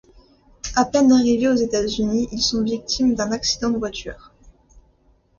[0.75, 4.31] À peine arrivés aux États-Unis, ils sont victimes d'un accident de voiture.